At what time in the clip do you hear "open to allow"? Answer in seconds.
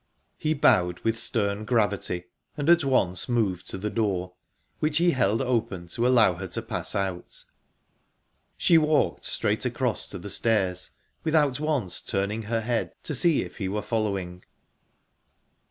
5.43-6.33